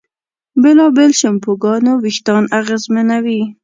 بېلابېل 0.61 1.11
شیمپوګان 1.19 1.83
وېښتيان 2.01 2.43
اغېزمنوي. 2.59 3.41